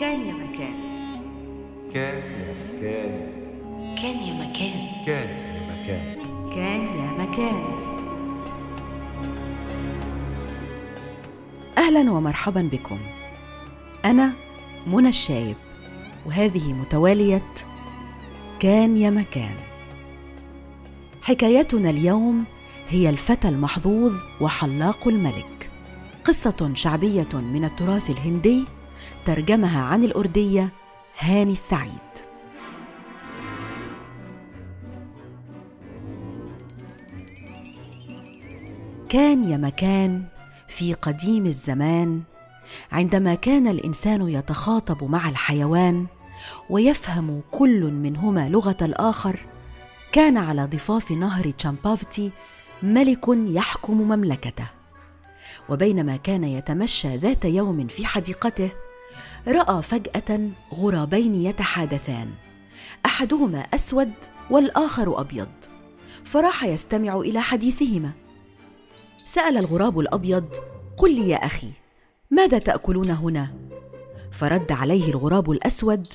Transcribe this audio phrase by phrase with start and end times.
[0.00, 0.74] كان يا مكان.
[1.94, 3.30] كان يا مكان.
[4.02, 4.72] كان يا مكان.
[5.06, 6.16] كان يا مكان.
[6.54, 7.62] كان يا مكان.
[11.78, 12.98] أهلا ومرحبا بكم.
[14.04, 14.32] أنا
[14.86, 15.56] منى الشايب
[16.26, 17.52] وهذه متوالية
[18.60, 19.54] كان يا مكان.
[21.22, 22.44] حكايتنا اليوم
[22.88, 25.70] هي الفتى المحظوظ وحلاق الملك.
[26.24, 28.64] قصة شعبية من التراث الهندي
[29.26, 30.68] ترجمها عن الأردية
[31.18, 31.90] هاني السعيد.
[39.08, 40.24] كان يا مكان
[40.68, 42.22] في قديم الزمان
[42.92, 46.06] عندما كان الإنسان يتخاطب مع الحيوان
[46.70, 49.40] ويفهم كل منهما لغة الآخر
[50.12, 52.30] كان على ضفاف نهر تشامبافتي
[52.82, 54.66] ملك يحكم مملكته.
[55.68, 58.70] وبينما كان يتمشى ذات يوم في حديقته
[59.48, 62.30] رأى فجأة غرابين يتحادثان.
[63.06, 64.12] أحدهما أسود
[64.50, 65.48] والآخر أبيض.
[66.24, 68.10] فراح يستمع إلى حديثهما.
[69.24, 70.44] سأل الغراب الأبيض
[70.96, 71.70] قل لي يا أخي
[72.30, 73.54] ماذا تأكلون هنا؟
[74.32, 76.06] فرد عليه الغراب الأسود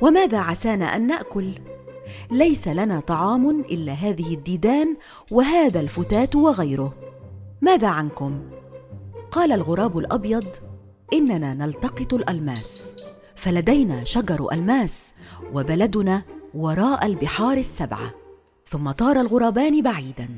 [0.00, 1.54] وماذا عسانا أن نأكل؟
[2.30, 4.96] ليس لنا طعام إلا هذه الديدان
[5.30, 6.94] وهذا الفتات وغيره.
[7.60, 8.50] ماذا عنكم؟
[9.30, 10.46] قال الغراب الأبيض
[11.12, 12.96] إننا نلتقط الألماس.
[13.34, 15.14] فلدينا شجر ألماس
[15.54, 16.22] وبلدنا
[16.54, 18.14] وراء البحار السبعة
[18.66, 20.28] ثم طار الغرابان بعيدا.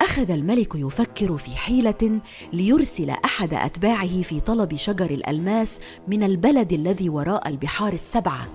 [0.00, 2.20] أخذ الملك يفكر في حيلة
[2.52, 8.48] ليرسل أحد أتباعه في طلب شجر الألماس من البلد الذي وراء البحار السبعة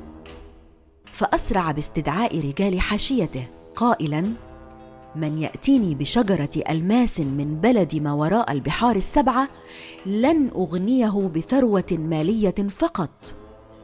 [1.11, 4.33] فأسرع باستدعاء رجال حاشيته قائلا
[5.15, 9.47] من يأتيني بشجرة ألماس من بلد ما وراء البحار السبعة
[10.05, 13.35] لن أغنيه بثروة مالية فقط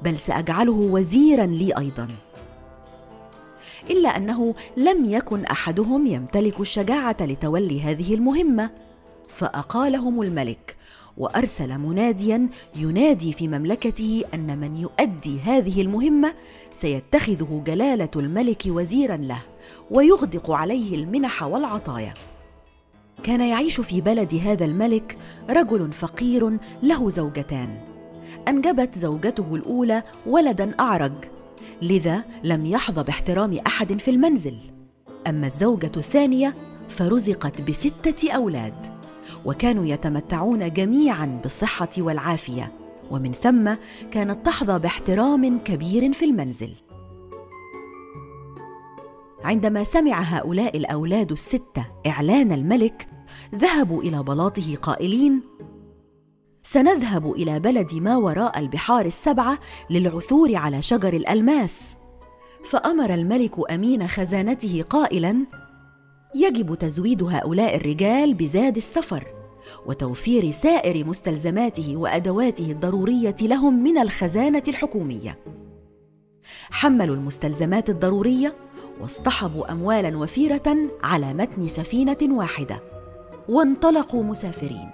[0.04, 2.08] بل سأجعله وزيرا لي أيضا.
[3.90, 8.70] إلا أنه لم يكن أحدهم يمتلك الشجاعة لتولي هذه المهمة
[9.28, 10.76] فأقالهم الملك
[11.18, 16.34] وأرسل مناديا ينادي في مملكته أن من يؤدي هذه المهمة
[16.74, 19.42] سيتخذه جلالة الملك وزيرا له.
[19.92, 22.14] ويغدق عليه المنح والعطايا.
[23.24, 25.18] كان يعيش في بلد هذا الملك
[25.50, 27.78] رجل فقير له زوجتان.
[28.48, 31.14] أنجبت زوجته الأولى ولدا أعرج
[31.82, 34.58] لذا لم يحظى باحترام أحد في المنزل.
[35.28, 36.54] أما الزوجة الثانية
[36.90, 38.96] فرزقت بستة أولاد
[39.46, 42.72] وكانوا يتمتعون جميعا بالصحة والعافية.
[43.12, 43.74] ومن ثم
[44.12, 46.70] كانت تحظى باحترام كبير في المنزل.
[49.46, 53.08] عندما سمع هؤلاء الأولاد الستة إعلان الملك
[53.56, 55.42] ذهبوا إلى بلاطه قائلين
[56.64, 61.98] سنذهب إلى بلد ما وراء البحار السبعة للعثور على شجر الألماس.
[62.64, 65.46] فأمر الملك أمين خزانته قائلا
[66.36, 69.28] يجب تزويد هؤلاء الرجال بزاد السفر
[69.86, 75.40] وتوفير سائر مستلزماته وأدواته الضرورية لهم من الخزانة الحكومية.
[76.70, 78.65] حملوا المستلزمات الضرورية
[79.02, 82.84] واصطحبوا اموالا وفيره على متن سفينة واحدة.
[83.50, 84.90] وانطلقوا مسافرين.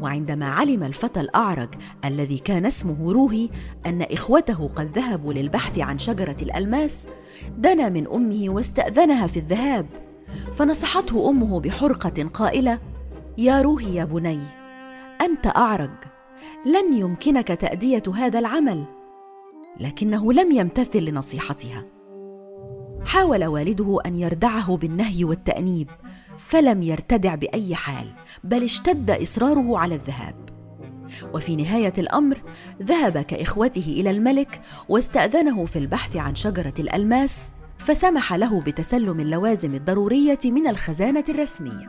[0.00, 1.68] وعندما علم الفتى الأعرج
[2.04, 3.48] الذي كان اسمه روهي
[3.86, 7.08] أن إخوته قد ذهبوا للبحث عن شجرة الألماس
[7.58, 9.86] دنا من أمه واستأذنها في الذهاب.
[10.52, 12.78] فنصحته أمه بحرقة قائلة
[13.38, 14.40] يا روهي يا بني
[15.20, 15.90] أنت أعرج
[16.66, 18.84] لن يمكنك تأدية هذا العمل.
[19.80, 21.95] لكنه لم يمتثل لنصيحتها.
[23.06, 25.90] حاول والده أن يردعه بالنهي والتأنيب
[26.38, 28.12] فلم يرتدع بأي حال
[28.44, 30.34] بل اشتد إصراره على الذهاب.
[31.34, 32.42] وفي نهاية الأمر
[32.82, 40.38] ذهب كإخوته إلى الملك واستأذنه في البحث عن شجرة الألماس فسمح له بتسلم اللوازم الضرورية
[40.44, 41.88] من الخزانة الرسمية.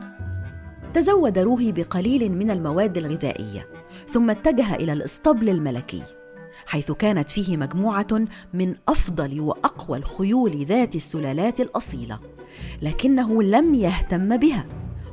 [0.94, 3.66] تزود روهي بقليل من المواد الغذائية
[4.08, 6.17] ثم اتجه إلى الاسطبل الملكي.
[6.68, 8.06] حيث كانت فيه مجموعة
[8.54, 12.18] من أفضل وأقوى الخيول ذات السلالات الأصيلة
[12.82, 14.66] لكنه لم يهتم بها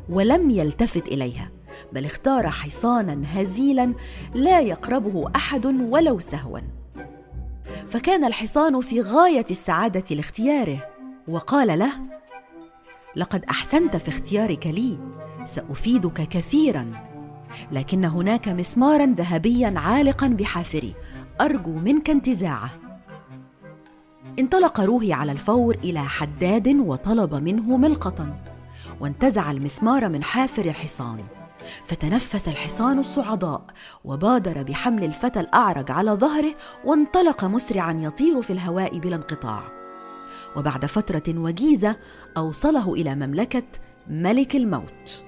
[0.10, 1.52] ولم يلتفت إليها
[1.94, 3.94] بل اختار حصانا هزيلا
[4.34, 6.60] لا يقربه أحد ولو سهوا.
[7.90, 10.88] فكان الحصان في غاية السعادة لاختياره
[11.28, 11.92] وقال له
[13.16, 14.98] لقد أحسنت في اختيارك لي
[15.46, 16.92] سأفيدك كثيرا
[17.72, 20.96] لكن هناك مسمارا ذهبيا عالقا بحافري
[21.42, 22.70] أرجو منك انتزاعه.
[24.40, 28.36] انطلق روحي على الفور إلى حداد وطلب منه ملقه
[29.00, 31.18] وانتزع المسمار من حافر الحصان.
[31.86, 33.66] فتنفس الحصان الصعداء
[34.06, 36.56] وبادر بحمل الفتى الأعرج على ظهره
[36.86, 39.64] وانطلق مسرعا يطير في الهواء بلا انقطاع.
[40.56, 41.96] وبعد فترة وجيزة
[42.38, 43.68] أوصله إلى مملكة
[44.08, 45.25] ملك الموت.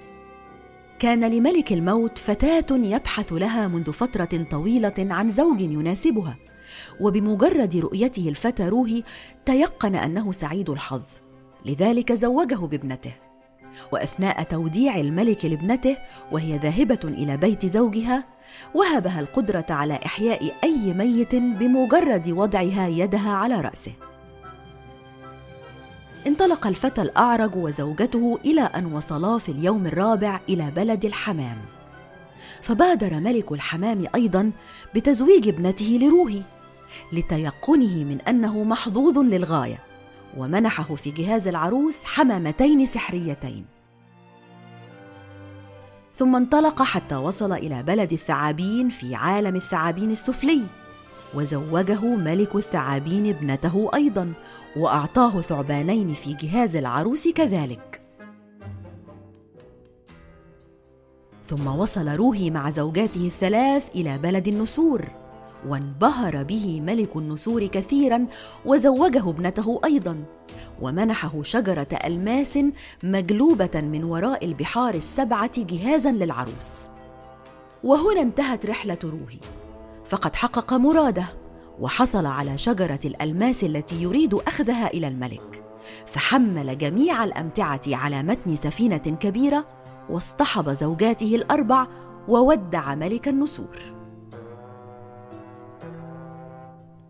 [0.99, 6.37] كان لملك الموت فتاة يبحث لها منذ فترة طويلة عن زوج يناسبها
[6.99, 9.03] وبمجرد رؤيته الفتى روهي
[9.45, 11.01] تيقن أنه سعيد الحظ.
[11.65, 13.13] لذلك زوجه بابنته.
[13.91, 15.97] وأثناء توديع الملك لابنته
[16.31, 18.23] وهي ذاهبة إلى بيت زوجها
[18.75, 24.06] وهبها القدرة على إحياء أي ميت بمجرد وضعها يدها على رأسه.
[26.27, 31.57] انطلق الفتى الأعرج وزوجته إلى أن وصلا في اليوم الرابع إلى بلد الحمام.
[32.61, 34.51] فبادر ملك الحمام أيضا
[34.95, 36.41] بتزويج ابنته لروهي
[37.13, 39.79] لتيقنه من أنه محظوظ للغاية
[40.37, 43.65] ومنحه في جهاز العروس حمامتين سحريتين.
[46.15, 50.63] ثم انطلق حتى وصل إلى بلد الثعابين في عالم الثعابين السفلي.
[51.35, 54.33] وزوجه ملك الثعابين ابنته أيضا
[54.77, 58.01] وأعطاه ثعبانين في جهاز العروس كذلك.
[61.47, 65.05] ثم وصل روهي مع زوجاته الثلاث إلى بلد النسور
[65.67, 68.25] وانبهر به ملك النسور كثيرا
[68.65, 70.23] وزوجه ابنته أيضا
[70.81, 72.59] ومنحه شجرة ألماس
[73.03, 76.81] مجلوبة من وراء البحار السبعة جهازا للعروس.
[77.83, 79.39] وهنا انتهت رحلة روهي
[80.07, 81.25] فقد حقق مراده
[81.79, 85.63] وحصل على شجرة الألماس التي يريد أخذها إلى الملك.
[86.05, 89.65] فحمل جميع الأمتعة على متن سفينة كبيرة
[90.09, 91.87] واصطحب زوجاته الأربع
[92.27, 93.77] وودع ملك النسور.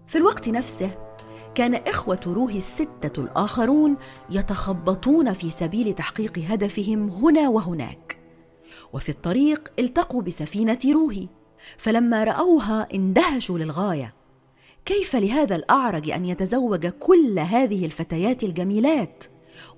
[0.08, 0.92] في الوقت نفسه
[1.56, 3.98] كان إخوة روهي الستة الآخرون
[4.30, 8.18] يتخبطون في سبيل تحقيق هدفهم هنا وهناك.
[8.94, 11.28] وفي الطريق التقوا بسفينة روهي
[11.78, 14.14] فلما رأوها اندهشوا للغاية.
[14.86, 19.24] كيف لهذا الأعرج أن يتزوج كل هذه الفتيات الجميلات؟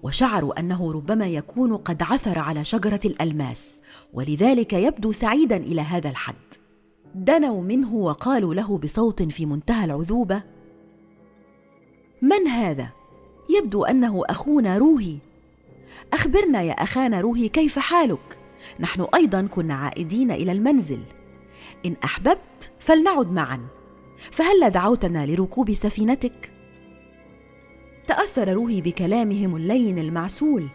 [0.03, 3.81] وشعروا أنه ربما يكون قد عثر على شجرة الألماس
[4.13, 6.35] ولذلك يبدو سعيدا إلى هذا الحد.
[7.15, 10.43] دنوا منه وقالوا له بصوت في منتهى العذوبة
[12.21, 12.89] من هذا؟
[13.57, 15.17] يبدو أنه أخونا روهي.
[16.13, 18.39] أخبرنا يا أخانا روهي كيف حالك؟
[18.79, 20.99] نحن أيضا كنا عائدين إلى المنزل.
[21.85, 23.67] إن أحببت فلنعد معا.
[24.31, 26.51] فهل دعوتنا لركوب سفينتك؟
[28.07, 30.67] تأثر روهي بكلامهم اللين المعسول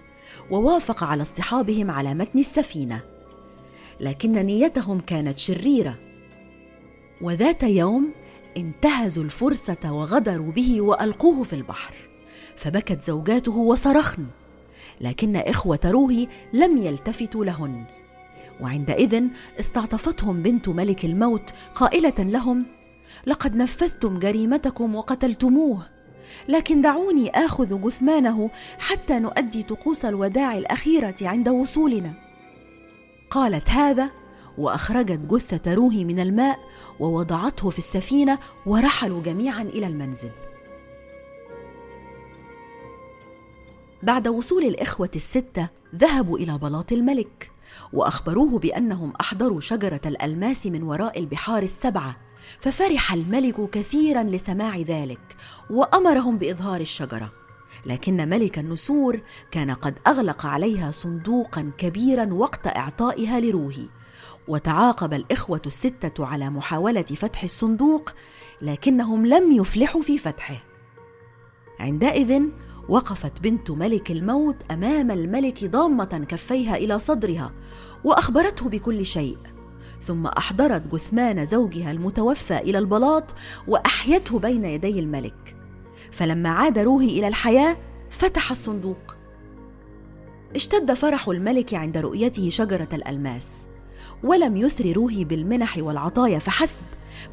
[0.50, 3.00] ووافق على اصطحابهم على متن السفينة.
[4.00, 5.98] لكن نيتهم كانت شريرة.
[7.20, 8.12] وذات يوم
[8.56, 11.94] انتهزوا الفرصة وغدروا به وألقوه في البحر.
[12.56, 14.26] فبكت زوجاته وصرخن.
[15.00, 17.84] لكن إخوة روهي لم يلتفتوا لهن.
[18.60, 19.24] وعندئذ
[19.60, 22.66] استعطفتهم بنت ملك الموت قائله لهم
[23.26, 25.94] لقد نفذتم جريمتكم وقتلتموه
[26.48, 32.12] لكن دعوني آخذ جثمانه حتى نؤدي طقوس الوداع الأخيرة عند وصولنا.
[33.30, 34.10] قالت هذا
[34.58, 36.58] وأخرجت جثة روهي من الماء
[37.00, 40.30] ووضعته في السفينة ورحلوا جميعا إلى المنزل.
[44.02, 47.53] بعد وصول الإخوة الستة ذهبوا إلى بلاط الملك.
[47.92, 52.16] وأخبروه بأنهم أحضروا شجرة الألماس من وراء البحار السبعة
[52.60, 55.36] ففرح الملك كثيرا لسماع ذلك
[55.70, 57.32] وأمرهم بإظهار الشجرة.
[57.86, 59.20] لكن ملك النسور
[59.50, 63.88] كان قد أغلق عليها صندوقا كبيرا وقت إعطائها لروهي
[64.48, 68.10] وتعاقب الإخوة الستة على محاولة فتح الصندوق
[68.62, 70.64] لكنهم لم يفلحوا في فتحه.
[71.80, 72.42] عندئذ
[72.88, 77.52] وقفت بنت ملك الموت أمام الملك ضامة كفيها إلى صدرها
[78.04, 79.38] وأخبرته بكل شيء.
[80.06, 83.34] ثم أحضرت جثمان زوجها المتوفى إلى البلاط
[83.68, 85.56] وأحيته بين يدي الملك.
[86.12, 87.76] فلما عاد روهي إلى الحياة
[88.10, 89.16] فتح الصندوق.
[90.56, 93.68] اشتد فرح الملك عند رؤيته شجرة الألماس.
[94.22, 96.84] ولم يثر روهي بالمنح والعطايا فحسب.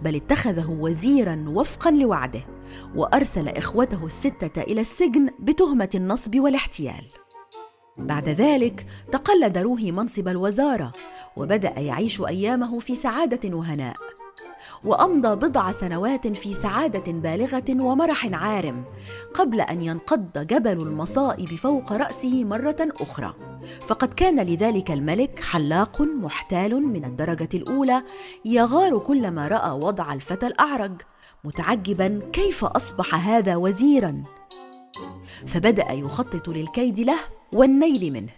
[0.03, 2.41] بل اتخذه وزيرا وفقا لوعده
[2.95, 7.07] وأرسل إخوته الستة إلى السجن بتهمة النصب والاحتيال.
[7.97, 10.91] بعد ذلك تقلد روهي منصب الوزارة
[11.37, 13.95] وبدأ يعيش أيامه في سعادة وهناء.
[14.85, 18.83] وأمضى بضع سنوات في سعادة بالغة ومرح عارم
[19.33, 23.33] قبل أن ينقض جبل المصائب فوق رأسه مرة أخرى.
[23.87, 28.03] فقد كان لذلك الملك حلاق محتال من الدرجة الأولى
[28.45, 31.01] يغار كلما رأى وضع الفتى الأعرج
[31.43, 34.23] متعجبا كيف أصبح هذا وزيرا.
[35.47, 37.19] فبدأ يخطط للكيد له
[37.53, 38.31] والنيل منه.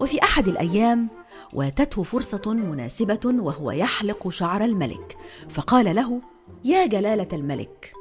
[0.00, 1.17] وفي أحد الأيام
[1.52, 5.16] واتته فرصة مناسبة وهو يحلق شعر الملك
[5.48, 6.20] فقال له
[6.64, 7.92] يا جلالة الملك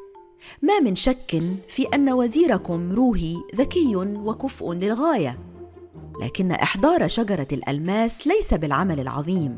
[0.61, 5.39] ما من شك في أن وزيركم روهي ذكي وكفء للغاية
[6.21, 9.55] لكن إحضار شجرة الألماس ليس بالعمل العظيم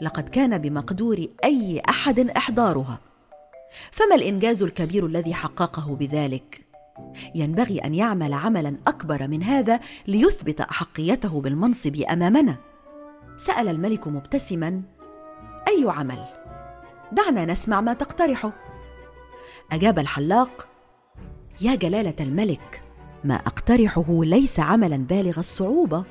[0.00, 2.98] لقد كان بمقدور أي أحد احضارها
[3.90, 6.64] فما الإنجاز الكبير الذي حققه بذلك؟
[7.34, 12.56] ينبغي أن يعمل عملا أكبر من هذا ليثبت أحقيته بالمنصب أمامنا.
[13.38, 14.82] سأل الملك مبتسما
[15.68, 16.24] أي عمل؟
[17.12, 18.52] دعنا نسمع ما تقترحه.
[19.72, 20.68] أجاب الحلاق
[21.60, 22.82] يا جلالة الملك
[23.24, 26.04] ما أقترحه ليس عملا بالغ الصعوبة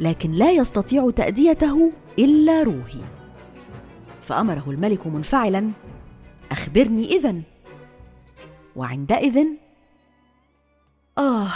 [0.00, 3.00] لكن لا يستطيع تأديته إلا روحي.
[4.22, 5.70] فأمره الملك منفعلا
[6.52, 7.42] أخبرني إذن.
[8.76, 9.44] وعندئذ
[11.18, 11.48] آه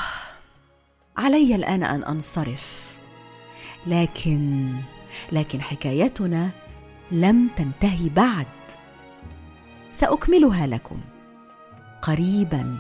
[1.17, 2.90] علي الآن أن أنصرف.
[3.87, 4.73] لكن
[5.33, 6.51] لكن حكايتنا
[7.13, 8.47] لم تنتهي بعد.
[9.93, 11.01] سأكملها لكم.
[12.03, 12.79] قريبا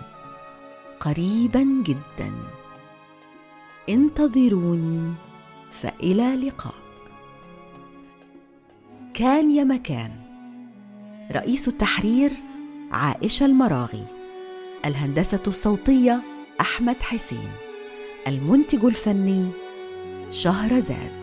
[1.00, 2.32] قريبا جدا.
[3.88, 5.14] انتظروني
[5.72, 6.74] فإلى لقاء.
[9.14, 10.10] كان يا مكان.
[11.32, 12.32] رئيس التحرير
[12.92, 14.04] عائشة المراغي.
[14.86, 16.20] الهندسة الصوتية
[16.60, 17.50] أحمد حسين.
[18.28, 19.50] المنتج الفني
[20.30, 21.19] شهرزاد